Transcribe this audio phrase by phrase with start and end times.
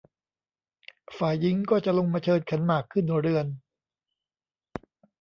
[1.17, 3.47] ฝ่ายหญิงก็จะลงมาเชิญขันหมากขึ้นเรือน